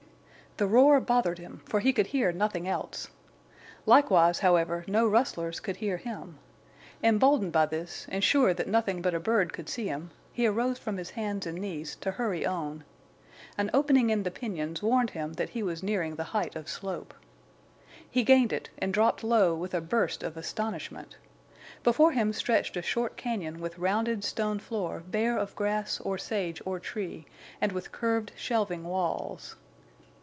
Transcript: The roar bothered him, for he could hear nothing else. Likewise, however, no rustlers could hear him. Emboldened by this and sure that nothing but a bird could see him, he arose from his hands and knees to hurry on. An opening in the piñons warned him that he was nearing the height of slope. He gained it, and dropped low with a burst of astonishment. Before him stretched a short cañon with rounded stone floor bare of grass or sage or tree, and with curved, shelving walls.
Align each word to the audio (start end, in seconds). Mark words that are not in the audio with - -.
The 0.57 0.67
roar 0.67 0.99
bothered 0.99 1.39
him, 1.39 1.61
for 1.65 1.79
he 1.79 1.91
could 1.93 2.07
hear 2.07 2.31
nothing 2.33 2.67
else. 2.67 3.07
Likewise, 3.85 4.39
however, 4.39 4.83
no 4.85 5.07
rustlers 5.07 5.61
could 5.61 5.77
hear 5.77 5.95
him. 5.97 6.37
Emboldened 7.01 7.53
by 7.53 7.65
this 7.67 8.05
and 8.09 8.21
sure 8.23 8.53
that 8.53 8.67
nothing 8.67 9.01
but 9.01 9.13
a 9.15 9.19
bird 9.19 9.53
could 9.53 9.69
see 9.69 9.87
him, 9.87 10.11
he 10.33 10.45
arose 10.45 10.77
from 10.77 10.97
his 10.97 11.11
hands 11.11 11.47
and 11.47 11.57
knees 11.59 11.95
to 12.01 12.11
hurry 12.11 12.45
on. 12.45 12.83
An 13.57 13.71
opening 13.73 14.09
in 14.09 14.21
the 14.23 14.29
piñons 14.29 14.81
warned 14.83 15.11
him 15.11 15.33
that 15.33 15.51
he 15.51 15.63
was 15.63 15.81
nearing 15.81 16.15
the 16.15 16.25
height 16.35 16.55
of 16.57 16.67
slope. 16.67 17.13
He 18.07 18.23
gained 18.25 18.51
it, 18.51 18.69
and 18.77 18.93
dropped 18.93 19.23
low 19.23 19.55
with 19.55 19.73
a 19.73 19.81
burst 19.81 20.21
of 20.21 20.35
astonishment. 20.37 21.15
Before 21.81 22.11
him 22.11 22.33
stretched 22.33 22.75
a 22.75 22.81
short 22.83 23.15
cañon 23.17 23.57
with 23.59 23.79
rounded 23.79 24.21
stone 24.25 24.59
floor 24.59 25.01
bare 25.07 25.37
of 25.37 25.55
grass 25.55 25.99
or 26.01 26.17
sage 26.17 26.61
or 26.65 26.77
tree, 26.77 27.25
and 27.61 27.71
with 27.71 27.93
curved, 27.93 28.33
shelving 28.35 28.83
walls. 28.83 29.55